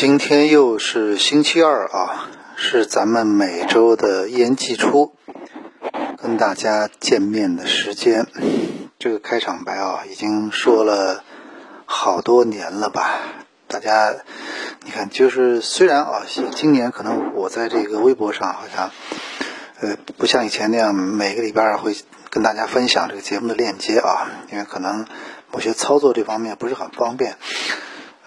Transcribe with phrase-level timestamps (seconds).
[0.00, 5.16] 今天又是星期二啊，是咱们每周的一言既出，
[6.16, 8.28] 跟大家见面的时间。
[9.00, 11.24] 这个开场白啊，已经说了
[11.84, 13.18] 好多年了吧？
[13.66, 14.14] 大家，
[14.84, 16.22] 你看，就是虽然啊，
[16.54, 18.92] 今年可能我在这个微博上好像，
[19.80, 21.96] 呃，不像以前那样每个礼拜会
[22.30, 25.06] 跟大家分享这个节目的链接啊，因为可能
[25.50, 27.36] 某些操作这方面不是很方便。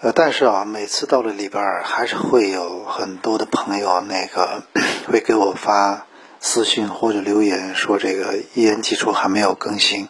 [0.02, 4.64] 呃，但是啊，每次到了礼拜二，还是会有很多的朋友那个
[5.06, 6.08] 会给我发
[6.40, 10.08] 私信或者留言，说这个一言既出还没有更新。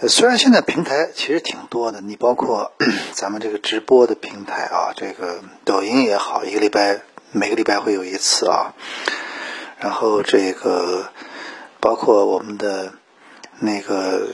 [0.00, 2.70] 呃，虽然现在平台其实挺多的，你包括
[3.12, 7.00] 咱们这个直播的平台啊，这个抖音也好，一个礼拜
[7.32, 8.74] 每个礼拜会有一次啊，
[9.80, 11.10] 然后这个
[11.80, 12.92] 包括我们的
[13.58, 14.28] 那个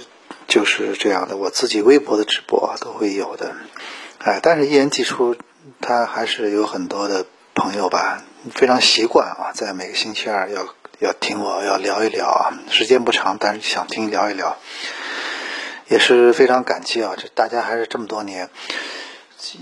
[0.47, 3.55] 就是这样的，我自己微博的直播都会有的。
[4.23, 5.35] 哎，但是一言既出，
[5.81, 8.23] 他还是有很多的朋友吧，
[8.55, 10.67] 非常习惯啊，在每个星期二要
[10.99, 14.59] 要听我要聊一聊啊，时间不长，但是想听聊一聊，
[15.89, 18.51] 也是非常感激啊，这大家还是这么多年。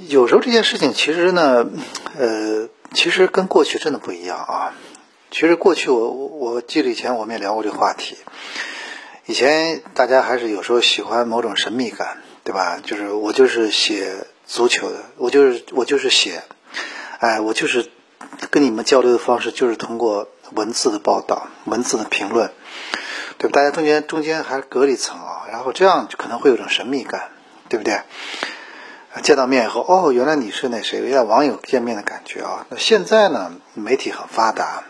[0.09, 1.65] 有时候这件事情其实呢，
[2.19, 4.75] 呃，其实跟过去真的不一样啊。
[5.31, 8.17] 其实过去我我记得以前我们也聊过这个话题，
[9.27, 12.81] 以前大家还是有时候喜欢某种神秘感，对吧？
[12.85, 14.27] 就是我就是写。
[14.49, 16.43] 足球的，我就是我就是写，
[17.21, 17.91] 哎，我就是
[18.51, 22.51] 跟你们交流的方式就是通过文字的报道、文字的评论，
[23.37, 23.55] 对吧？
[23.55, 27.29] 大家中间中间还隔了一层啊，然后这样可能会有种神秘感，
[27.69, 28.01] 对不对？
[29.23, 31.01] 见到面以后，哦，原来你是那谁？
[31.01, 32.67] 有点网友见面的感觉啊。
[32.71, 34.85] 那现在呢，媒体很发达，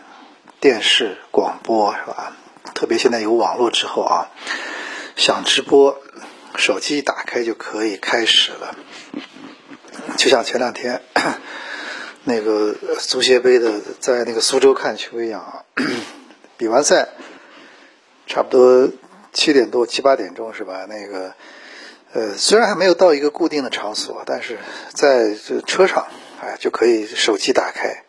[0.61, 2.31] 电视、广播是吧？
[2.73, 4.29] 特别现在有网络之后啊，
[5.17, 5.99] 想直播，
[6.55, 8.75] 手机一打开就可以开始了。
[10.19, 11.01] 就像前两天
[12.25, 15.63] 那个足协杯的，在那个苏州看球一样啊，
[16.57, 17.07] 比完赛
[18.27, 18.89] 差不多
[19.31, 20.85] 七点多七八点钟是吧？
[20.89, 21.33] 那个
[22.11, 24.57] 呃，虽然还没有到一个固定的场所，但是
[24.89, 25.33] 在
[25.65, 26.05] 车上
[26.41, 28.03] 哎就可以手机打开，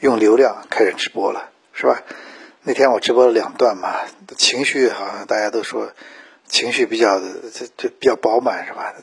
[0.00, 2.02] 用流量开始直播了，是吧？
[2.62, 4.00] 那天我直播了两段嘛，
[4.36, 5.90] 情绪好像大家都说。
[6.48, 8.94] 情绪比较的这这比较饱满是吧？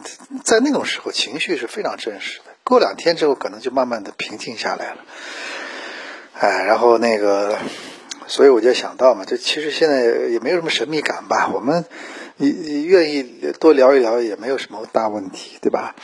[0.44, 2.46] 在那种时候，情绪是非常真实的。
[2.64, 5.06] 过两天之后，可能就慢慢的平静下来了。
[6.34, 7.58] 哎，然后那个，
[8.28, 11.50] 所以我就想到嘛，这其实现在也没有什么神秘感吧？
[11.54, 11.86] 我们
[12.38, 13.24] 愿意
[13.60, 15.96] 多聊一聊，也没有什么大问题，对吧？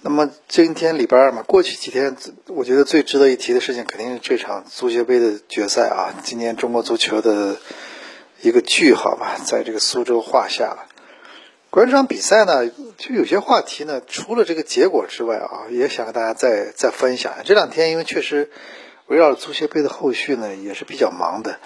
[0.00, 2.16] 那么今天礼拜二嘛，过去几天，
[2.46, 6.14] 我觉得最值得一提的事情，肯定是这场足协杯的决赛啊。
[6.22, 7.56] 今年中国足球的。
[8.40, 10.86] 一个句号吧，在这个苏州画下了。
[11.70, 17.34] 关于这场比赛呢，就有些话题呢，除了这个结果之外啊，也想和大家再再分享。
[17.44, 18.50] 这两天因为确实
[19.06, 21.58] 围绕足协杯的后续呢，也是比较忙的。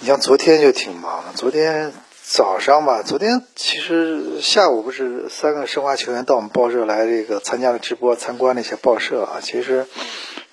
[0.00, 9.40] 你像昨天就挺忙的，昨天早上吧，昨天其实下午不是三个申花球员到我们报社来这个参加了直播，参观了一些报社啊。
[9.42, 9.86] 其实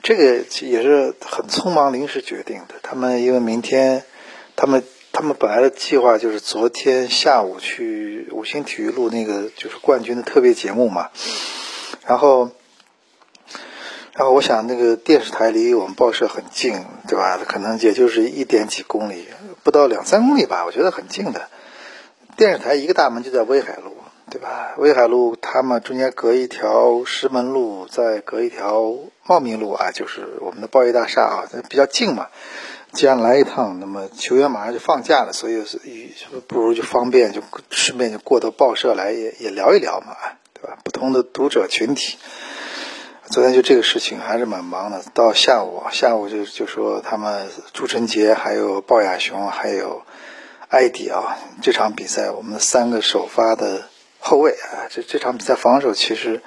[0.03, 2.75] 这个也是很匆忙临时决定的。
[2.81, 4.03] 他们因为明天。
[4.57, 11.12] 他们他们本来的计划就是昨天下午去五星体育录那个就是冠军的特别节目嘛，
[12.07, 12.50] 然后，
[14.13, 17.39] 然后我想那个电视台离我们报社很近，对吧？
[17.48, 19.27] 可能也就是一点几公里，
[19.63, 21.48] 不到两三公里吧，我觉得很近的。
[22.36, 23.95] 电视台一个大门就在威海路，
[24.31, 24.74] 对吧？
[24.77, 32.27] 威海路他们中间隔一条石门路，再隔一条茂名路啊，就是我们的报业大厦啊，比较近嘛。
[32.97, 35.79] 既然来一趟，那么球员马上就放假了，所以是
[36.47, 40.15] 不如就方便，就顺便就过到报社来也也聊一聊嘛，
[40.51, 40.79] 对吧？
[40.83, 42.17] 不同的读者群体，
[43.29, 45.03] 昨天就这个事情还是蛮忙的。
[45.13, 50.01] 到下午，下午就就说他们朱晨杰、还有鲍亚雄、还有
[50.67, 53.83] 艾迪啊，这场比赛我们三个首发的
[54.17, 56.41] 后卫啊，这这场比赛防守其实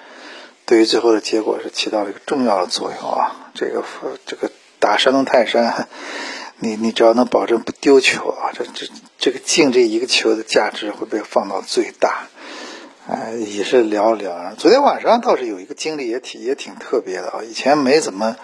[0.67, 3.53] 对于最后的结果是起到了一个重要的作用啊。
[3.55, 3.85] 这个
[4.27, 4.51] 这个。
[4.83, 5.89] 打山东泰山，
[6.63, 8.87] 你你只要能保证不丢球啊，这这
[9.19, 12.27] 这个进这一个球的价值会被放到最大，
[13.09, 14.55] 哎，也是聊聊。
[14.57, 18.37] 昨天晚上倒是有一个经历，也挺也挺特别的啊，以前没怎么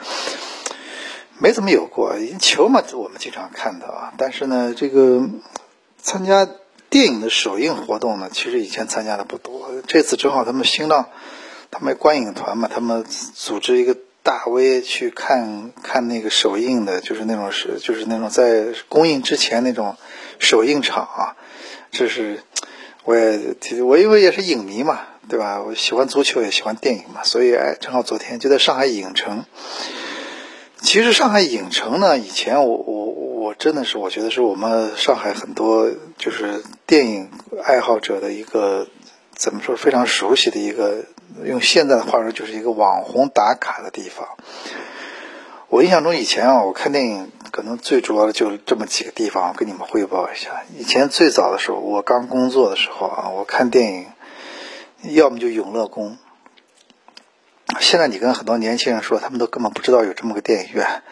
[1.38, 2.14] 没怎么有过。
[2.40, 5.28] 球嘛，我们经常看到啊，但是呢，这个
[6.00, 6.48] 参加
[6.88, 9.70] 电影的首映活动呢，其实以前参加的不多。
[9.86, 11.10] 这次正好他们新浪，
[11.70, 13.98] 他们观影团嘛，他们组织一个。
[14.26, 19.96] 大 V 去看看那个首映的，就是那种是，就是那种在公映之前那种
[20.40, 21.36] 首映场啊。
[21.92, 22.42] 这是
[23.04, 25.62] 我也我因为也是影迷嘛，对吧？
[25.64, 29.44] 我喜欢足球，也喜欢电影嘛，所以哎，正好昨天就在上海影城。
[30.80, 35.88] 其实上海影城呢，以前我我我真的是我觉得是我们上海很多
[36.18, 37.30] 就是电影
[37.62, 38.88] 爱好者的一个
[39.36, 41.04] 怎么说非常熟悉的一个，
[41.44, 44.26] 用现在的话说就是一个网红打卡的地方。
[45.68, 50.62] 我印象中以前啊，我看电影可能最主要的就这么几个地方，我跟你们汇报一下。
[50.78, 54.06] 以前最早的时候，我刚工作的时候啊，我看电影，
[55.14, 56.16] 要么就永乐宫。
[57.80, 61.02] 现在你跟很多年轻人说，他们都根本不知道有这么个电影院。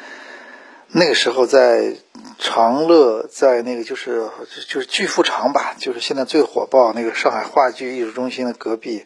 [0.89, 1.97] 那个时候在
[2.39, 4.29] 长乐，在那个就是
[4.69, 9.05] 就是巨富长吧，就是现在最火爆那个上海话剧艺术中心的隔壁，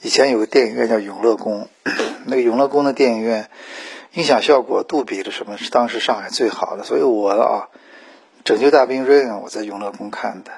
[0.00, 1.68] 以前有个电影院叫永乐宫。
[2.26, 3.48] 那个永乐宫的电影院。
[4.12, 7.68] 音响效果、杜比的什么是当时上海最好的，所以我啊，
[8.42, 10.50] 《拯救大兵瑞恩》我在永乐宫看的，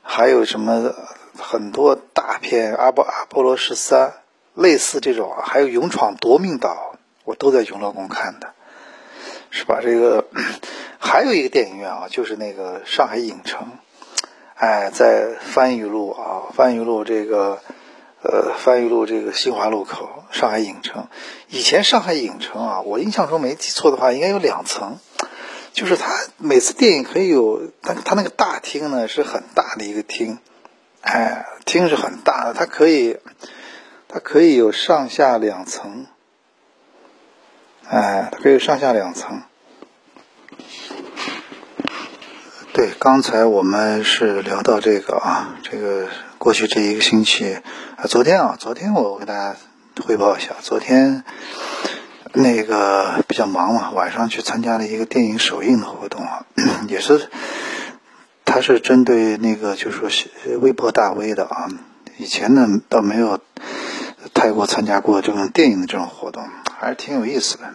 [0.00, 0.94] 还有什么
[1.36, 4.08] 很多大片《阿波阿波罗十三》，
[4.54, 6.94] 类似这种，还有《勇闯夺命岛》，
[7.24, 8.54] 我都在永乐宫看的，
[9.54, 9.78] 是吧？
[9.80, 10.26] 这个
[10.98, 13.68] 还有一个电影院啊，就是那个上海影城，
[14.56, 17.60] 哎，在番禺路啊，番禺路这个。
[18.26, 21.08] 呃，番禺路这个新华路口，上海影城。
[21.50, 24.96] 以前上海影城啊，我印象中没记错的话，应该有两层，
[25.74, 30.38] 就是它每次电影可以有，它它那个大厅呢是很大的一个厅，
[31.02, 33.18] 哎，厅是很大的，它可以，
[34.08, 36.06] 它可以有上下两层，
[37.88, 39.42] 哎，它可以上下两层。
[42.72, 46.08] 对，刚才我们是聊到这个啊，这个
[46.38, 47.58] 过去这一个星期
[47.96, 49.56] 啊，昨天啊，昨天我给大家
[50.04, 51.24] 汇报一下，昨天
[52.32, 56.46] 那个比较忙嘛，晚上去参加了一个电影首映的活动啊，
[56.88, 57.28] 也是，
[58.44, 61.68] 他是针对那个就是说微博大 V 的啊，
[62.16, 63.38] 以前呢倒没有
[64.32, 66.42] 太过参加过这种电影的这种活动，
[66.78, 67.74] 还是挺有意思的。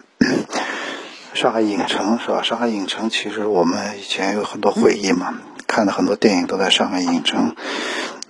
[1.32, 2.42] 上海影城是吧？
[2.42, 7.54] 上海影城其实我们以前有很多回忆嘛，看的很多电影都在上海影城。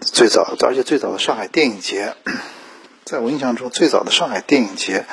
[0.01, 2.15] 最早，而且最早的上海电影节，
[3.05, 5.05] 在我印象中，最早的上海电影节，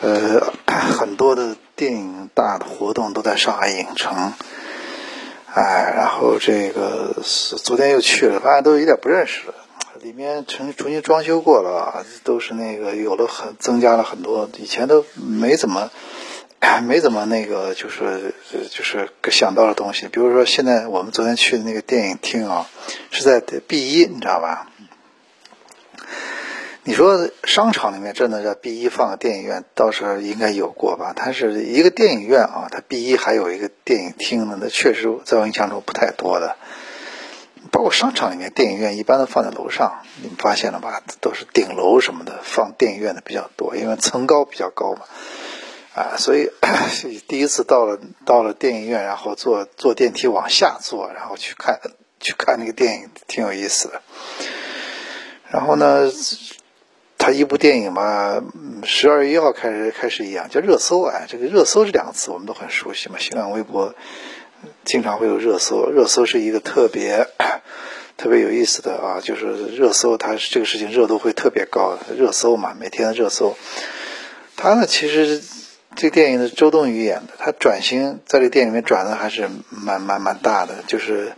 [0.00, 4.32] 呃，很多的电影大的活动都在上海影城。
[5.52, 9.54] 哎，然后这个昨天又去了，发现都有点不认识了。
[10.02, 15.90] 里面重重新装修过了，都是那个有了很增加了很多，以前都没怎么。
[16.86, 18.34] 没怎么那个，就是
[18.70, 20.08] 就是想到的东西。
[20.08, 22.68] 比如说，现在我们昨天去的那个电影厅啊，
[23.10, 24.70] 是在 B 一，你知道吧？
[26.84, 31.14] 你说商场里面真的在 B 一放个电影院，倒是应该有过吧？
[31.16, 36.56] 它是一个电影院啊，它 B 一还有一个电影厅呢，那确实在我印象中不太多的。
[37.70, 41.02] 包括商场里面电影院一般都放在楼上，你们发现了吧？
[41.20, 45.02] 都是顶楼什么的放电影院的比较多，因为层高比较高嘛。
[45.92, 46.50] 啊，所以
[47.26, 51.80] 第一次到了到了电影院，然后坐坐电梯往下坐，然后去看
[52.20, 54.00] 去看那个电影，挺有意思的。
[55.48, 56.08] 然后呢，
[57.18, 58.40] 他一部电影嘛，
[58.84, 63.94] 十二月一号开始开始一样叫热搜啊，这个热搜这两个词我们都很熟悉嘛，新浪微博
[64.84, 67.26] 经常会有热搜，热搜是一个特别
[68.16, 73.56] 特别有意思的啊，就是热搜它这个事情热度会特别高，热搜嘛，每天的热搜，
[74.56, 75.42] 它呢其实。
[75.96, 81.32] 这电影是周冬雨演的，她转型在这个电影里面转的还是蛮蛮蛮大的，就是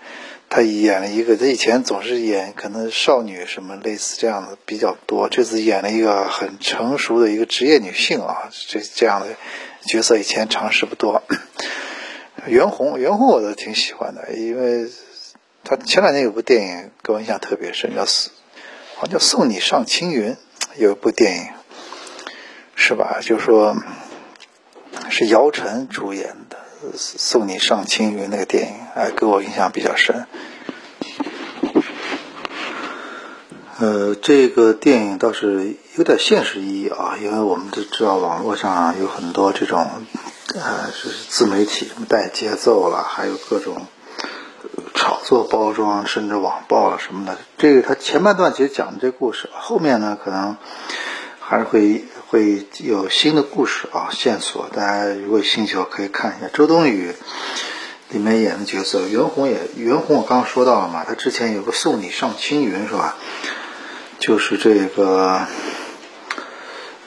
[0.51, 9.29] 她演了一个，她以前总是演可能少女什么类似这样的比较多，这次演了一个很成熟的一个职业女性啊，这这样的
[9.87, 11.23] 角色以前尝试不多。
[12.47, 14.91] 袁弘，袁弘我都挺喜欢的，因为
[15.65, 18.05] 他前两年有部电影给我印象特别深，叫
[18.97, 20.33] 《好像叫送你上青云》，
[20.77, 21.47] 有一部电影，
[22.75, 23.21] 是吧？
[23.23, 23.77] 就说。
[25.09, 26.57] 是姚晨主演的
[26.97, 30.27] 《送你上青云》那个电影，哎，给我印象比较深。
[33.79, 39.87] 呃，这个电影倒是有点现实意义啊，因为我们都知道网络上有很多这种，
[40.55, 43.87] 呃，是自媒体什么带节奏了，还有各种
[44.95, 47.39] 炒作包装，甚至网暴了什么的。
[47.59, 50.57] 这个他前半段其实讲的这故事，后面呢可能
[51.41, 52.05] 还是会。
[52.33, 57.13] 会有新的故事啊，线索，大家如果有兴趣，可以看一下周冬雨
[58.09, 63.17] 里面演的角色，袁弘也，袁弘我刚刚说到了嘛，他之前有个送你上青云是吧？
[64.19, 65.47] 就是这个，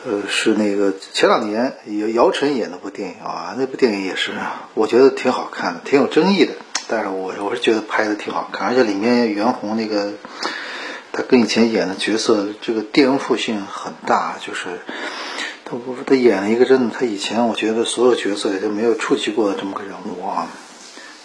[0.05, 4.31] 呃，是那个前两年姚姚晨演那部电影啊，那部电影也是
[4.75, 6.53] 我觉得挺好看的，挺有争议的，
[6.87, 10.13] 但是我我是觉得拍的挺好看，而且里面袁弘那个。
[11.17, 14.81] 他跟以前演的角色这个颠覆性很大，就是
[15.63, 20.49] 他他演了一个真的，他以前我觉得所有角色也就没有触及过的这么个人物啊。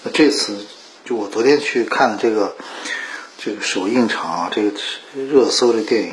[0.04, 0.64] 那这次
[1.04, 2.54] 就我昨天去看这个
[3.36, 4.70] 这个首映场啊，这个
[5.16, 6.12] 热搜的电影，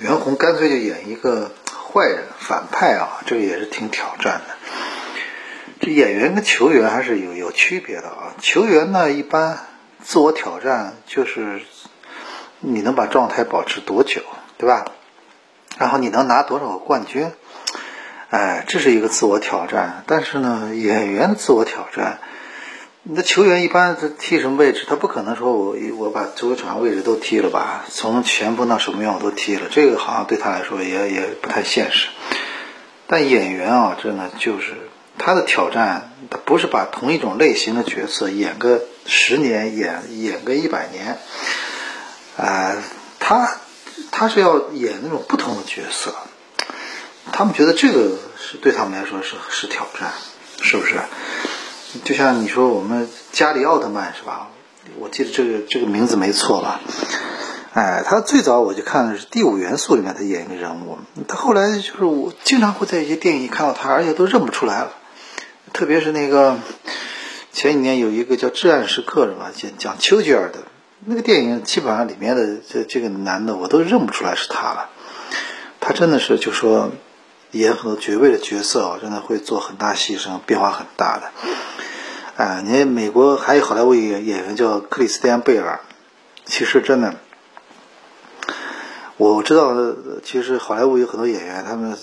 [0.00, 1.52] 袁弘干脆就演一个
[1.92, 4.54] 坏人反派啊，这个也是挺挑战的。
[5.80, 8.34] 这演员跟球员还是有有区别的啊。
[8.40, 9.58] 球员呢，一般
[10.02, 11.62] 自我挑战就是
[12.60, 14.22] 你能把状态保持多久，
[14.58, 14.84] 对吧？
[15.78, 17.32] 然后你能拿多少个冠军？
[18.28, 20.04] 哎，这是一个自我挑战。
[20.06, 22.20] 但是呢，演员自我挑战，
[23.12, 24.84] 那球员一般他踢什么位置？
[24.88, 27.84] 他不可能说我我把足球场位置都踢了吧？
[27.90, 32.08] 从前锋到守门员我都踢了，这个好像对他来说也也不太现实。
[33.06, 34.74] 但演员啊，真的就是。
[35.22, 41.18] 他的挑战，他不是把同一种类型的角色演个十年，演演个一百年，
[42.38, 42.82] 啊，
[43.18, 43.58] 他
[44.10, 46.14] 他是要演那种不同的角色，
[47.32, 50.10] 他们觉得这个是对他们来说是是挑战，
[50.62, 50.94] 是不是？
[52.04, 54.48] 就像你说我们加里奥特曼是吧？
[54.98, 56.80] 我记得这个这个名字没错吧？
[57.72, 64.92] 哎，他最早我就看的是《第五元素》里面他演一个人物，他后来就是我经常会在一些电影看到他，而且都认不出来了。
[65.72, 66.58] 特别是那个
[67.52, 69.52] 前几年有一个叫《至暗时刻》是吧？
[69.54, 70.58] 讲讲丘吉尔的
[71.04, 74.90] 那个电影，基本上里面的这这个男的我都认不出来是他了。
[75.78, 76.90] 他真的是就说
[77.52, 81.30] 演很多绝味的角色啊，真的会做很大牺牲，变化很大的。
[82.36, 85.80] 哎，你美国还有好莱坞演演员叫克里斯蒂安贝尔，
[86.46, 87.14] 其实真的
[89.16, 89.74] 我知道，
[90.24, 91.96] 其实好莱坞有很多演员，他们。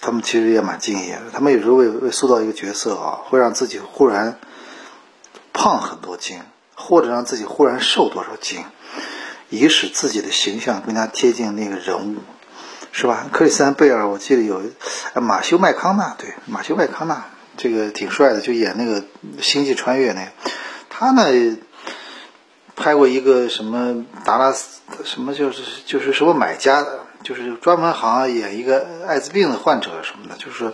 [0.00, 1.22] 他们其实也蛮敬业的。
[1.32, 4.36] 他们有时候为为塑造一个角色啊，会让自己忽然
[5.52, 6.40] 胖很多斤，
[6.74, 8.64] 或者让自己忽然瘦多少斤，
[9.48, 12.16] 以使自己的形象更加贴近那个人物，
[12.98, 13.26] 是吧？
[13.30, 14.62] 克里斯·安贝尔，我记得有
[15.14, 17.26] 马修·麦康纳，对，马修·麦康纳，
[17.58, 19.02] 这个挺帅的，就演那个
[19.42, 20.30] 《星际穿越》那个。
[20.88, 21.58] 他呢，
[22.74, 27.00] 拍过一个什么达拉斯，什么就是就是什么买家的。
[27.22, 30.72] 就是专门好像演一个艾滋病的患者什么的，就是，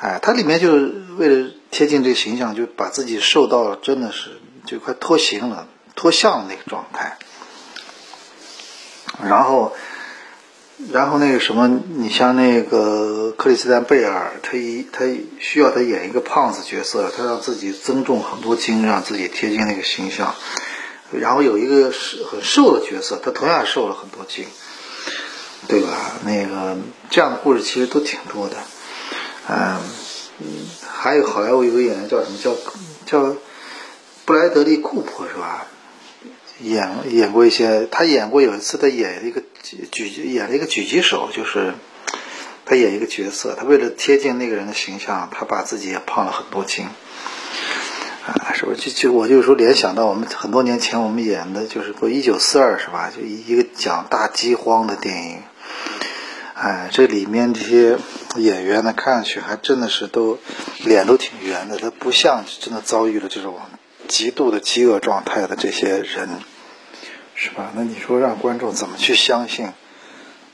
[0.00, 0.72] 哎，他里面就
[1.16, 7.16] 为了贴近这个形象，就把自己瘦到真的是就快脱形了、脱相那个状态。
[9.22, 9.72] 然后，
[10.92, 15.04] 然后那个什么，你像那个克里斯丹贝尔，他一他
[15.38, 20.34] 需要他演一个胖子角色，他让自己增重很多斤，让自己贴近那个形象。
[21.10, 21.92] 然后有一个
[22.30, 24.46] 很瘦的角色，他同样瘦了很多斤。
[25.68, 26.12] 对吧？
[26.24, 26.78] 那个
[27.10, 28.56] 这样的故事其实都挺多的，
[29.46, 29.76] 嗯，
[30.88, 32.56] 还有好莱坞有个演员叫什么叫
[33.04, 33.36] 叫
[34.24, 35.66] 布莱德利·库珀是吧？
[36.62, 41.74] 演演过一些，他演过有一次他演一个狙狙演了一个狙击手，就是
[42.64, 46.86] 他演一个角色，他为了贴近那个人的形象，他把自己也胖了很多斤，
[48.26, 48.90] 啊，是不是？
[48.90, 53.10] 就就我就说联想到我们很多年前我们演的就是过一九四二是吧？
[53.14, 55.42] 就一个讲大饥荒的电影。
[56.54, 57.96] 哎，这里面这些
[58.36, 60.38] 演员呢，看上去还真的是都
[60.84, 63.58] 脸都挺圆的，他不像真的遭遇了这种
[64.10, 66.28] 极度的饥饿状态的这些人，
[67.36, 67.70] 是吧？
[67.76, 69.68] 那你说让观众怎么去相信？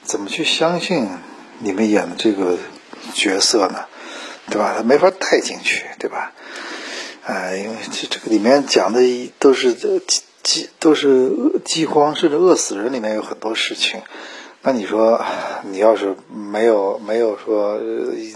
[0.02, 1.08] 怎么去相信
[1.60, 2.58] 你们演的这个
[3.14, 3.86] 角色呢？
[4.50, 4.74] 对吧？
[4.76, 6.32] 他没法带进去，对吧？
[7.24, 9.00] 哎，因为这这个里面讲的
[9.38, 9.98] 都是这
[10.42, 11.32] 饥都是
[11.64, 14.02] 饥荒，甚至饿死人，里面有很多事情。
[14.62, 15.24] 那你说，
[15.62, 17.80] 你要是没有没有说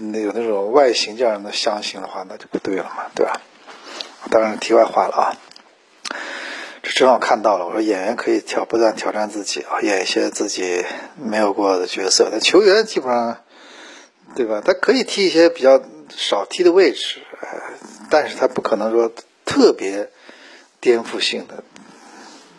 [0.00, 3.40] 那有那种外形这样的相信的话，那就不对了嘛，对吧？
[4.30, 5.36] 当然题外话了啊，
[6.82, 7.66] 这正好看到了。
[7.66, 10.84] 我说演员可以挑不断挑战自己啊，演一些自己
[11.16, 12.28] 没有过的角色。
[12.32, 13.38] 那球员基本上，
[14.34, 14.62] 对吧？
[14.64, 15.82] 他可以踢一些比较
[16.16, 17.20] 少踢的位置，
[18.08, 19.12] 但是他不可能说
[19.44, 20.08] 特别
[20.80, 21.64] 颠覆性的。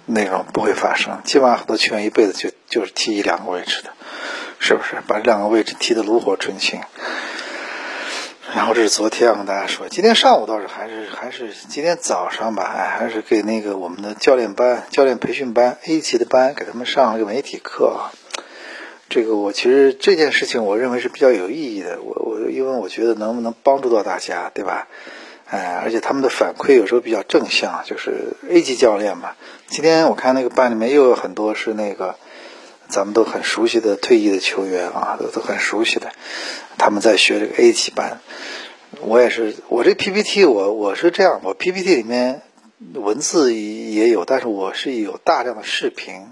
[0.08, 3.92] 内容不会发生，基本上很多球员一辈子就就是踢一两个位置的，
[4.60, 4.96] 是不是？
[5.08, 6.82] 把这两个位置踢得炉火纯青。
[8.55, 18.10] 然后这是昨天我跟大家说，今天上午倒是还是还是今天早上吧，哎，还是给那个我们的教练班、教练培训班 A 级的班给他们上了个媒体课。
[19.10, 24.88] 这个我其实这件事情我认为是比较有意义的，我我因为我觉得能不能帮助到大家，对吧？
[25.48, 29.33] 哎，而且他们的反馈有时候比较正向，就是 A 级教练嘛。
[29.67, 32.15] 今天我看那个班里面又有很多是那个
[32.91, 36.12] 咱们都很熟悉的退役的球员啊，都都很熟悉的，
[36.77, 38.19] 他们在学这个 A 级班。
[39.00, 42.41] 我也是，我这 PPT 我我是这样，我 PPT 里面
[42.93, 46.27] 文字也有，但是我是有大量的视频，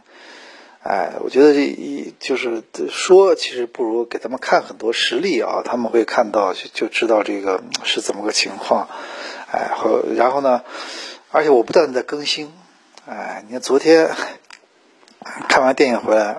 [0.84, 8.90] 哎，我觉得这一就是说，其实不如给他们看很多实例啊，他们会看到就就知道这个是怎么个情况。
[9.52, 10.64] 哎，后然后呢，
[11.32, 12.52] 而且我不断的在更新。
[13.08, 14.12] 哎，你看昨天
[15.50, 16.38] 看完电影回来，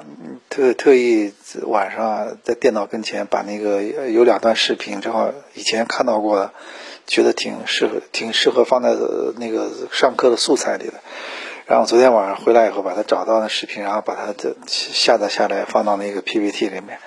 [0.49, 1.33] 特特意
[1.63, 6.53] 晚上在电脑跟前把那个有两段视频，正好以前看到过的，
[7.07, 8.97] 觉得挺适合挺适合放在
[9.37, 10.95] 那个上课的素材里的。
[11.67, 14.35] 然后昨天晚上回来以后，把它找到那视频，然后把它
[14.67, 16.99] 下载下来，放到那个 PPT 里面。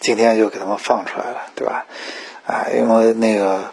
[0.00, 1.86] 今天就给他们放出来了，对吧？
[2.46, 3.72] 啊，因为那个，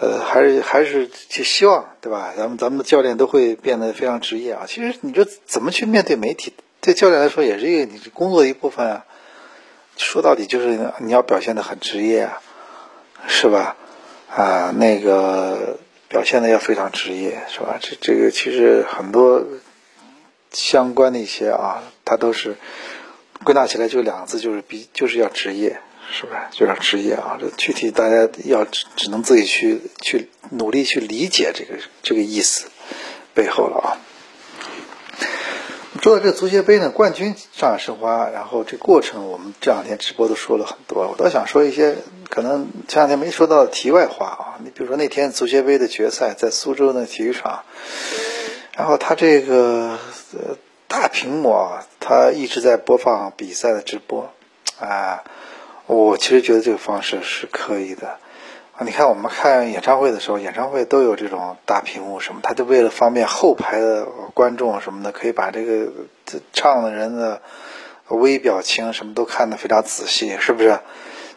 [0.00, 2.34] 呃，还是还是就希望，对吧？
[2.36, 4.64] 咱们咱们的教练都会变得非常职业啊。
[4.66, 6.52] 其实你说怎么去面对媒体，
[6.88, 9.04] 对教练来说也是一个你工作的一部分啊。
[9.98, 12.40] 说到底就是你要表现的很职业啊，
[13.26, 13.76] 是吧？
[14.34, 15.78] 啊，那个
[16.08, 17.78] 表现的要非常职业，是吧？
[17.78, 19.44] 这这个其实很多。
[20.50, 22.56] 相关的一些啊，它都是
[23.44, 25.78] 归纳起来就两个字，就是比就是要职业，
[26.10, 26.40] 是不是？
[26.52, 27.36] 就要职业啊！
[27.38, 32.70] 这具体大家要只能自己去去努力去理解这个这个意思
[33.34, 33.88] 背后了啊。
[36.08, 41.96] 说到这足协杯呢，冠军上海申花，然后这过程我们这两天直播都说了很多，我倒想说一些
[42.30, 44.56] 可能前两天没说到的题外话啊。
[44.64, 47.62] 你比如说那天足协杯的决赛在苏州的体育场。
[48.74, 49.98] 然后他这个
[50.32, 50.56] 呃
[50.86, 54.30] 大屏幕啊，他一直在播放比赛的直播，
[54.80, 55.24] 啊，
[55.84, 58.16] 我其实觉得这个方式是可以的。
[58.84, 65.90] 你看我们看演唱会的时候，演唱会都有这种大屏幕什么，他就为了方便后排的观众什么的，可以把这个
[66.52, 67.42] 唱的人的
[68.08, 70.78] 微表情什么都看得非常仔细，是不是？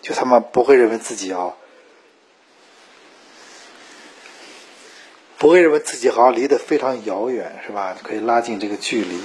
[0.01, 1.57] 就他们不会认为自己要。
[5.37, 7.97] 不会认为自己好像离得非常遥远，是吧？
[8.03, 9.19] 可以拉近这个距离。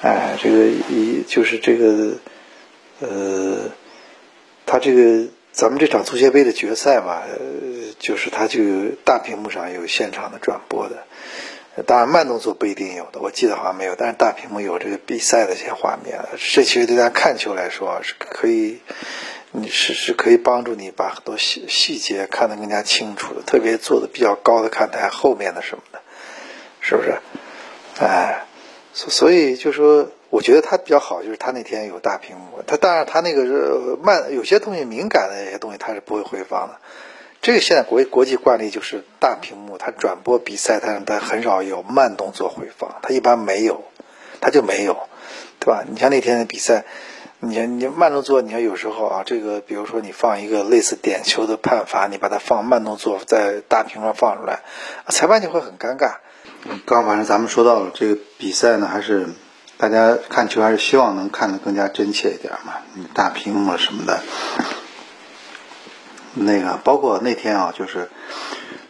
[0.00, 2.16] 哎，这个一就是这个，
[2.98, 3.70] 呃，
[4.66, 7.24] 他这个咱们这场足协杯的决赛吧，
[7.98, 11.04] 就是它就有大屏幕上有现场的转播的。
[11.84, 16.18] 当然慢动作不一定有的，我记得好像没有，但是大屏幕有这个比赛的一些画面。
[16.36, 18.80] 这其实对大家看球来说是可以。
[19.54, 26.00] 你是是可以帮助你把很多细细节看得更加清楚的，特别坐的比较高的看台后面的什么的，
[26.80, 27.18] 是不是？
[28.00, 28.46] 哎，
[28.94, 32.62] 所所以就说，我觉得他比较好，就是他那天有大屏幕。
[32.66, 36.78] 他当然他那个是慢，有些东西敏感的一些东西他是不会回放的。
[37.42, 43.84] 这个现在国国际惯例就是大屏幕，它转播比赛，它它很少有慢动作回放，它一般没有，
[44.40, 44.96] 它就没有，
[45.60, 45.84] 对吧？
[45.86, 46.84] 你像那天的比赛。
[47.44, 54.60] 你你慢动作，你看有时候啊，这个比如说你放一个类似点球的判罚，你把它放慢动作在大屏上放出来，
[55.08, 56.18] 裁判就会很尴尬。
[56.86, 59.26] 刚反正咱们说到了这个比赛呢，还是
[59.82, 62.74] 大家看球还是希望能看得更加真切一点嘛，
[63.14, 64.22] 大屏幕什么的。
[66.34, 68.08] 那个包括那天啊，就是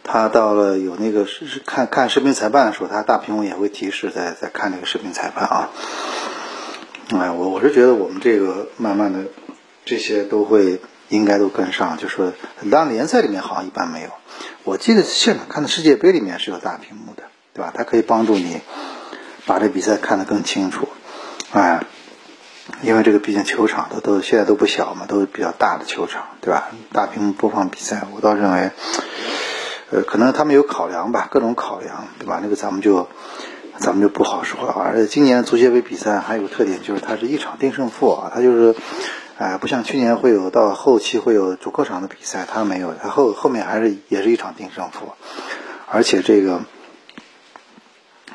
[0.03, 5.71] 他到了有那个是看看视频裁判的时候，他大屏幕也会提示在在看这个视频裁判啊。
[7.09, 9.21] 哎，我我是觉得我们这个慢慢的，
[9.85, 10.79] 这些都会
[11.09, 11.97] 应该都跟上。
[11.97, 12.33] 就说
[12.69, 14.09] 当然联赛里面好像一般没有，
[14.63, 17.23] 我记得现场看的世界杯里面是有大屏幕的，
[17.55, 17.73] 对吧？
[17.75, 18.61] 它可以帮助你
[19.45, 20.87] 把这比赛看得更清楚。
[21.51, 21.83] 哎，
[22.81, 26.69] 因为这个毕竟球场都都现在都不小嘛，都是比较大的球场，对吧？
[26.91, 28.71] 大屏幕播放比赛，我倒认为，
[29.91, 32.39] 呃，可能他们有考量吧，各种考量，对吧？
[32.41, 33.07] 那个咱们就。
[33.79, 38.75] 咱们就不好说了，而且今年足协杯比赛还有个特点，就是它是一场定胜负啊，它就是，
[39.39, 45.13] 哎，不像去年会有到后期会有主客场的比赛，它没有，它后后面还是也是一场定胜负，
[45.89, 46.61] 而且这个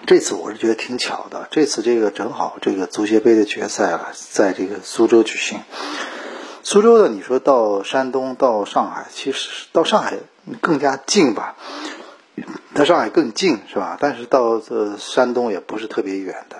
[0.08, 5.60] 这次我是觉得挺巧的，这次这个正好这个足协杯的决赛啊，在这个苏州举行，
[6.62, 10.14] 苏州的你说到山东到上海，其实到上海
[10.62, 11.56] 更加近吧。
[12.74, 13.98] 在上海更近是吧？
[14.00, 16.56] 但是到这山东也不是特别远的。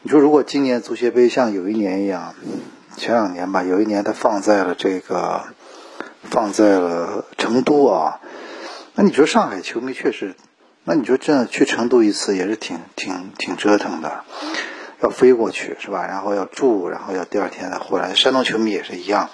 [0.00, 2.34] 你说如果今年足协杯像有一年一样，
[2.96, 5.42] 前两年吧，有一年它放在了这个，
[6.22, 8.20] 放在了成都啊，
[8.94, 10.34] 那你说上海球迷确实，
[10.84, 14.24] 那你说这样去成都一次也是挺挺挺折腾的，
[15.00, 16.06] 要飞过去是吧？
[16.06, 18.14] 然后要住，然后要第二天再回来。
[18.14, 19.30] 山东球迷也是一样。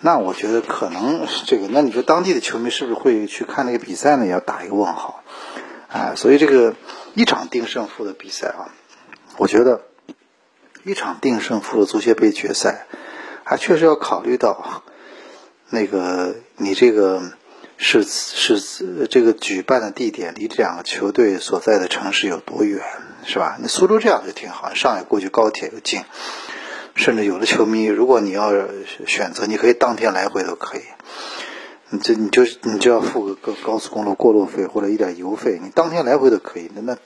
[0.00, 4.26] 那我觉得可能这个，那你说当地的球迷是不是会去看那个比赛呢？
[4.26, 5.24] 也要打一个问号，
[5.88, 6.76] 哎，所以这个
[7.14, 8.70] 一场定胜负的比赛啊，
[9.36, 9.82] 我觉得
[10.84, 12.86] 一场定胜负的足协杯决赛，
[13.42, 14.84] 还确实要考虑到
[15.70, 17.20] 那个你这个
[17.80, 22.82] 是是这个举办的地点离这两个球队所在的城市有多远，
[23.24, 23.56] 是吧？
[23.60, 26.02] 那苏州这样就挺好，上海过去高铁又近，
[26.96, 28.50] 甚至有的球迷，如果你要
[29.06, 30.82] 选择，你可以当天来回都可以。
[31.90, 36.68] 你这你就你就要付个高高速公路过路费或者一点油费，你当天来回都可以。
[36.74, 36.98] 那那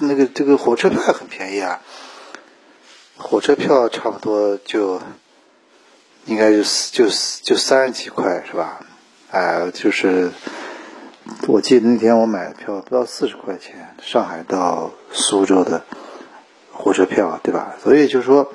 [0.00, 1.80] 那个这个火车票很便宜啊，
[3.16, 5.00] 火车票差不多就
[6.26, 7.08] 应该就就
[7.42, 8.84] 就三十几块是吧？
[9.30, 10.30] 哎，就是
[11.46, 15.84] 我记得那天我买的票不到四十块钱，上海到苏州的
[16.72, 17.76] 火车票对吧？
[17.82, 18.52] 所以就说。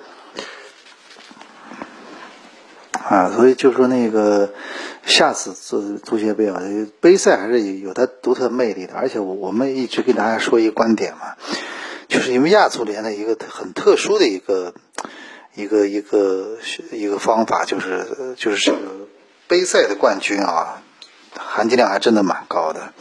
[3.08, 4.52] 啊，所以就说那个
[5.04, 6.60] 下次足足协杯啊，
[7.00, 8.96] 杯赛还是有有它独特魅力的。
[8.96, 11.36] 而且我我们一直跟大家说一个观点嘛，
[12.08, 14.74] 就是因为亚足联的一个很特殊的一个
[15.54, 16.58] 一个一个
[16.92, 18.80] 一个方法，就是就是这个
[19.48, 20.82] 杯赛的冠军啊，
[21.36, 22.94] 含金量还真的蛮高的。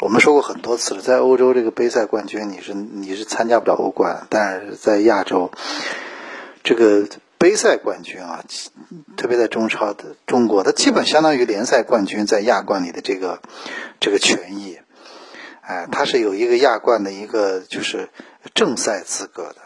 [0.00, 5.50] 我们说过很多次了，在欧洲这个杯赛冠军，你是你是参加不了欧冠，但是在亚洲
[6.62, 7.06] 这个。
[7.36, 8.42] 杯赛冠军啊，
[9.18, 13.42] 特别在中超的中国，它基本相当于联赛冠军在亚冠里的这个
[14.00, 14.78] 这个权益，
[15.60, 18.08] 哎，它是有一个亚冠的一个就是
[18.54, 19.56] 正赛资格的，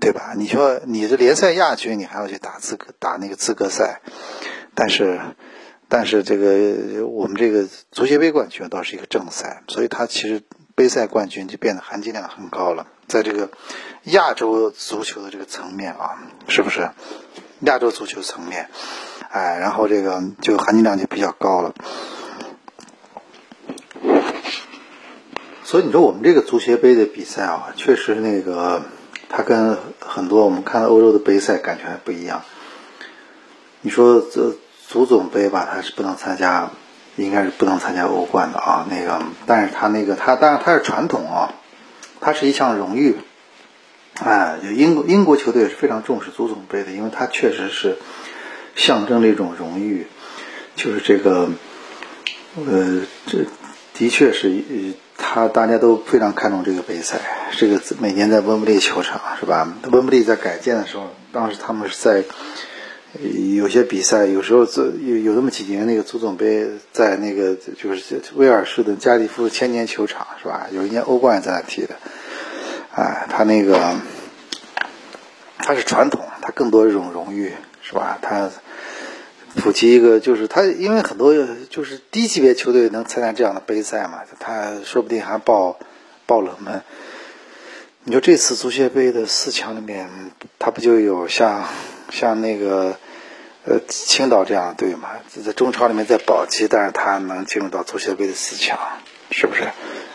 [0.00, 0.34] 对吧？
[0.36, 4.02] 你说你的联赛亚军，你还要去打资格打那个资格赛，
[4.74, 5.20] 但是
[5.88, 10.42] 但是这个我们这个足协杯冠军倒是一个正赛，所以它其实
[10.74, 13.50] 杯赛冠军就变得含金量很高了，在这个。
[14.06, 16.90] 亚洲足球的这个层面啊，是不是？
[17.60, 18.68] 亚洲足球层面，
[19.30, 21.72] 哎，然后这个就含金量就比较高了。
[25.62, 28.82] 所以你说我们这个足协杯的比赛啊，确实那个
[29.28, 32.42] 它跟很多我们看欧洲的杯赛感觉还不一样。
[33.82, 34.56] 你说这
[34.88, 36.70] 足总杯吧，他是不能参加，
[37.16, 38.86] 应该是不能参加欧冠的啊。
[38.88, 41.54] 那个，但是他那个他当然他是传统啊，
[42.20, 43.16] 它是一项荣誉。
[44.22, 47.96] 哎，就英国英国球队是非常重视足总杯的，因为它确实是
[48.76, 50.06] 象征了一种荣誉，
[50.76, 51.48] 就是这个，
[52.54, 53.46] 呃，这
[53.94, 54.62] 的确是，
[55.16, 57.20] 他大家都非常看重这个杯赛。
[57.56, 59.66] 这个每年在温布利球场是吧？
[59.90, 62.24] 温布利在改建的时候，当时他们是在
[63.20, 64.66] 有些比赛，有时候
[65.00, 70.68] 有有那么几年，那个足总杯在那个就是威尔士的加利夫千年球场是吧？
[70.72, 71.94] 有一年欧冠在那踢的。
[72.94, 73.96] 哎，他那个，
[75.58, 78.18] 他是传统，他更多一种荣誉，是吧？
[78.20, 78.50] 他
[79.56, 81.34] 普及一个，就是他，因为很多
[81.68, 85.78] 就是低级别球队能参加这样的杯赛嘛，他说不定还爆
[86.26, 86.82] 爆冷门。
[88.04, 90.08] 你说这次足协杯的四强里面，
[90.58, 91.68] 他不就有像
[92.12, 92.96] 像那个
[93.64, 95.10] 呃青岛这样的队嘛？
[95.44, 98.78] 在中超里面在保级，但是他能进入到足协杯的四强，
[99.30, 99.62] 是不是？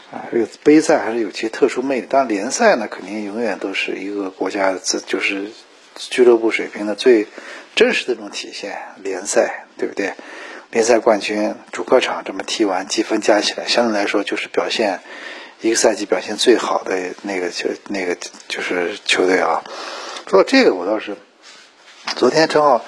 [0.09, 2.07] 啊，这个杯赛还是有其特殊魅力。
[2.09, 5.47] 但，联赛呢，肯定永远都是一个国家这就是
[5.95, 7.27] 俱乐部水平的最
[7.75, 8.77] 真实的这种体现。
[9.03, 10.13] 联赛对不对？
[10.71, 15.01] 联赛冠军主客场这么踢完，积分加起来，相对来说就是表现
[15.61, 19.63] 一个赛季表现最好的那个球，那个就是球队啊。
[20.27, 21.15] 说到这个，我倒是
[22.15, 22.83] 昨天正好。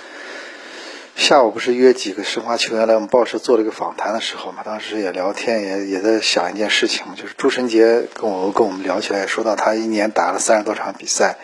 [1.15, 11.37] 下午不是约几个申花球员来我们报社做了一个访谈的时候嘛，当时也聊天，也也在想一件事情，就是朱晨杰跟我跟我们聊起来，说到他一年打了三十多场比赛，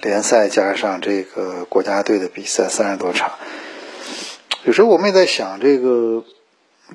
[0.00, 3.32] 联赛加上这个国家队的比赛三十多场。
[4.62, 6.24] 有时候我们也在想，这个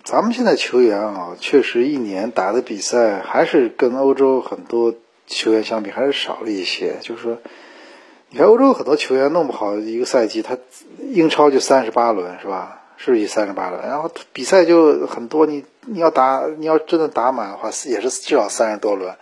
[0.05, 4.95] 咱们现在球员啊，确实一年打的比赛还是跟欧洲很多
[5.27, 7.37] 球员相比还是少了一些，就是说。
[8.31, 10.57] 你看欧洲很多球员弄不好一个赛季，他
[10.99, 12.81] 英超就三十八轮是吧？
[12.97, 13.81] 是不是三十八轮？
[13.81, 19.15] 然后比赛就很多，你你要打，你要真的打满的话，也是至少三十多轮。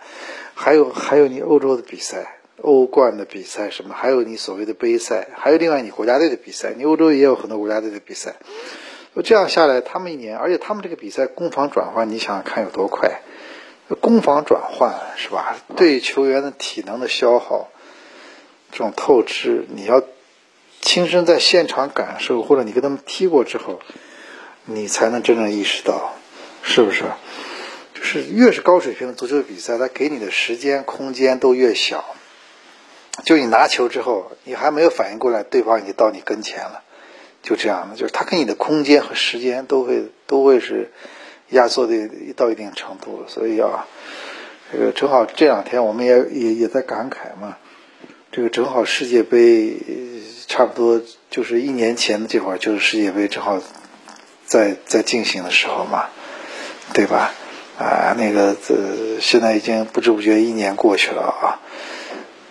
[0.54, 3.94] 还有还有你欧洲的比赛，欧冠的比赛什么？
[3.94, 6.74] 还有你所谓的杯赛，还有另外你国家队的比赛。
[6.76, 8.34] 你欧洲也有很多国家队的比赛。
[9.24, 13.22] 这样下来，他们一年，而且他们这个比赛攻防转换，你想想看有多快？
[14.00, 15.56] 攻防转换是吧？
[15.76, 17.68] 对球员的体能的消耗。
[18.70, 20.02] 这种透支，你要
[20.80, 23.80] 亲身在现场感受，或者你跟他们踢过之后，
[24.64, 26.14] 你才能真正意识到，
[26.62, 27.04] 是不是？
[27.94, 32.04] 就是越是高水平的足球比赛，它给你的时间、空间都越小。
[33.24, 36.84] 就你拿球之后，你还没有反应过来，对方已经到你跟前了，
[37.42, 40.92] 就这样的，就是他给你的空间和时间都会都会是
[41.48, 43.24] 压缩的到一定程度。
[43.26, 43.88] 所以啊，
[44.72, 47.56] 这个正好这两天我们也也也在感慨嘛。
[48.30, 49.76] 这个正好世界杯
[50.46, 53.62] 差不多就是一年前的这会儿，就是世界杯正好
[54.44, 56.08] 在在进行的时候嘛，
[56.92, 57.34] 对吧？
[57.78, 61.60] 啊，那个这现在已经不知不觉一年过去了啊。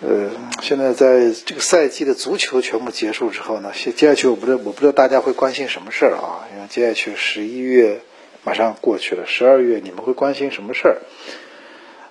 [0.00, 0.30] 呃，
[0.62, 6.46] 现在在这个赛季的足球全部结束之后呢，接下去我不知道我不知道大家会关心什么事儿啊？
[6.54, 8.00] 因为接下去十一月
[8.44, 10.98] 马上过去了，十二月你们会关心什么事儿？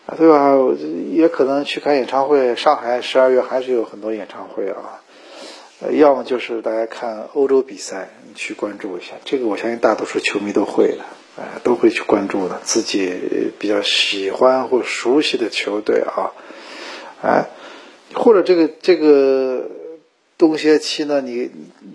[0.07, 0.55] 啊，对吧？
[1.11, 5.01] 也可能去看演唱会，上海十二月还是有很多演唱会啊。
[5.81, 11.03] 呃，要么就是大家看欧洲比赛，你去关注一下，这个我相信大多数球迷都会的，
[11.35, 13.13] 呃，都会去关注的，自己
[13.59, 16.31] 比较喜欢或熟悉的球队啊，
[17.21, 17.45] 哎。
[18.13, 19.69] 或者这个这个
[20.37, 21.51] 冬歇期呢，你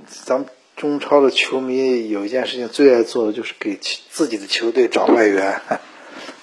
[0.07, 0.47] 咱们
[0.77, 3.79] 中超的球迷有一件事情最爱做的就是给
[4.11, 5.63] 自己的球队找外援，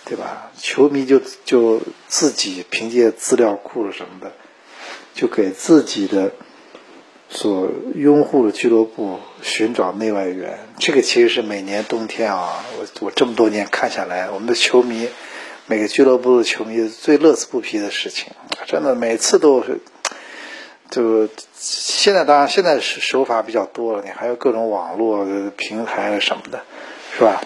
[0.10, 0.52] 对吧？
[0.58, 4.32] 球迷就就自己凭借资料库什么的，
[5.14, 6.32] 就给自己的
[7.30, 10.58] 所拥护的俱乐部寻找内外援。
[10.80, 15.08] 这个其实是每年冬天啊，我我这么多年看下来，我们的球迷。
[15.68, 18.34] 每个俱乐部的球迷最乐此不疲的事情，
[18.66, 19.80] 真的每次都是，
[20.90, 26.64] 就现在当然现在手法比较多了，你还有各种网络平台什么的，
[27.16, 27.44] 是吧？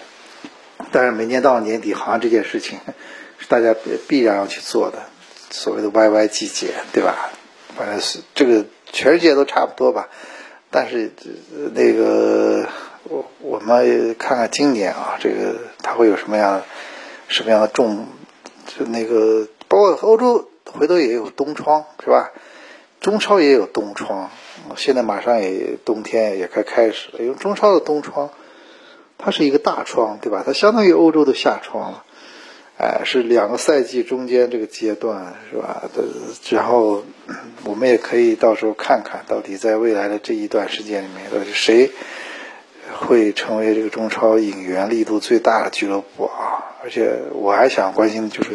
[0.92, 2.80] 但是每年到了年底，好像这件事情
[3.40, 3.76] 是大家
[4.08, 5.00] 必然要去做的，
[5.50, 7.30] 所谓的 YY 季节，对吧？
[7.76, 10.10] 反正是这个全世界都差不多吧。
[10.70, 11.12] 但是
[11.74, 12.68] 那个
[13.04, 16.62] 我我们看看今年啊，这个它会有什么样？
[17.30, 18.06] 什么样的重，
[18.68, 22.32] 就那个，包括欧洲回头也有冬窗，是吧？
[23.00, 24.30] 中超也有冬窗，
[24.76, 27.20] 现在马上也冬天也快开始了。
[27.20, 28.30] 因为中超的冬窗，
[29.24, 30.44] 它是一个大窗，对吧？
[30.46, 32.04] 它相当于欧洲的夏窗了，
[32.78, 35.84] 哎，是两个赛季中间这个阶段，是吧？
[36.50, 37.04] 然后
[37.64, 41.92] 我们也可以到时候看看到底在未来的这一段时间里面，到底谁
[43.00, 46.76] 会成为这个中超引援力度最大的俱乐部啊？
[46.84, 48.52] 而且我还想关心的就是，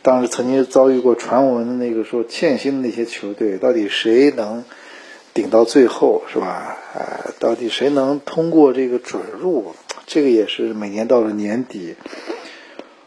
[0.00, 4.64] 当时曾经遭遇过传闻的那个说欠薪的那些球队，到底谁能
[5.34, 6.78] 顶到最后，是吧？
[6.94, 9.74] 哎，到底谁能通过这个准入？
[10.06, 11.94] 这个也是每年到了年底，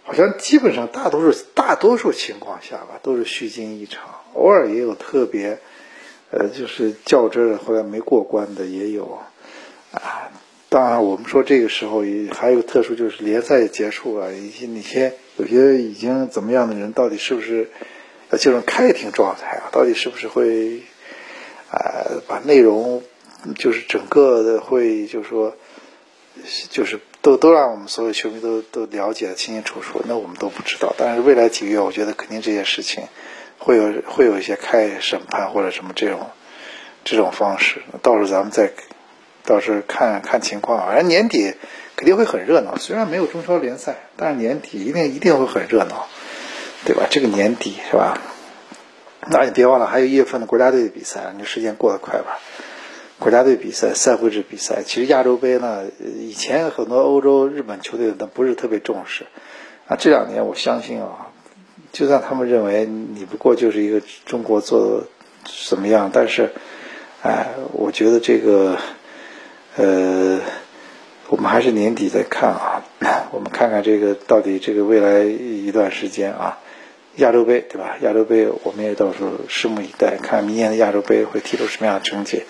[0.03, 4.03] 好像基本上大多数大多数情况下吧，都是虚惊一场，
[4.33, 5.59] 偶尔也有特别，
[6.31, 9.19] 呃，就是较真儿后来没过关的也有，
[9.91, 10.31] 啊。
[10.67, 17.69] 当然，我们说这个时候也还有特殊，就是联赛结束了，一些那些有些已经怎么样的人，到底是不是
[18.29, 19.69] 要进入开庭状态啊？
[19.71, 20.81] 到底是不是会
[21.71, 23.03] 啊把内容
[23.57, 25.55] 就是整个的会就是说
[26.69, 30.01] 就是都都让我们所有球迷都都了解的清清楚楚？
[30.07, 30.93] 那我们都不知道。
[30.97, 33.03] 但是未来几个月，我觉得肯定这些事情
[33.57, 36.29] 会有会有一些开审判或者什么这种
[37.03, 37.81] 这种方式。
[38.01, 38.71] 到时候咱们再。
[39.47, 41.53] 到时候看看情况，反正年底
[41.95, 42.77] 肯定会很热闹。
[42.77, 46.07] 虽然没有中超联赛，但是年底一定一定会很热闹，
[46.83, 47.05] 对吧？
[47.11, 48.17] 这个年底是吧？
[49.29, 52.39] 那你别忘了还有一月份的国家队的比赛，你时间过得快吧？
[53.19, 55.85] 国家队比赛、赛会制比赛，其实亚洲杯呢，
[56.19, 59.25] 以前很多欧洲、日本球队都不是特别重视
[59.87, 59.95] 啊。
[59.97, 61.31] 这两年我相信啊，
[61.91, 65.03] 就算他们认为你不过就是一个中国做
[65.67, 66.51] 怎么样，但是，
[67.21, 68.77] 哎，我觉得这个。
[69.77, 70.39] 呃，
[71.27, 72.81] 我们还是年底再看啊，
[73.33, 76.59] 我们看看这个到底这个未来一段时间啊，
[77.17, 77.97] 亚洲杯对吧？
[77.99, 82.43] 亚洲杯我们也到时候拭目以待，看明年的亚洲杯会踢出什么样的成绩。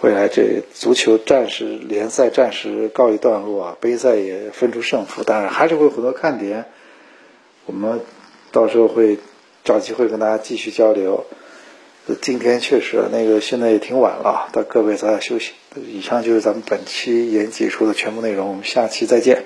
[0.00, 6.66] 未来这足球暂时联赛暂时告一段落啊，杯赛也分出胜负，当然还是会有很多看点。
[7.66, 8.00] 我们
[8.52, 9.18] 到时候会
[9.64, 11.26] 找机会跟大家继续交流。
[12.22, 15.52] 今天确实，那个现在也挺晚了，但各位早点休息。
[15.76, 19.44] 以上就是咱们本期言解说的全部内容，我们下期再见。